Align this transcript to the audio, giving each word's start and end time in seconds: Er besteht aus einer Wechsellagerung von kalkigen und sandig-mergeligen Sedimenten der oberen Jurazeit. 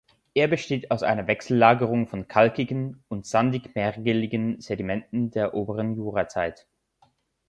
Er 0.33 0.47
besteht 0.47 0.89
aus 0.89 1.03
einer 1.03 1.27
Wechsellagerung 1.27 2.07
von 2.07 2.27
kalkigen 2.27 3.03
und 3.07 3.27
sandig-mergeligen 3.27 4.59
Sedimenten 4.59 5.29
der 5.29 5.53
oberen 5.53 5.93
Jurazeit. 5.95 6.65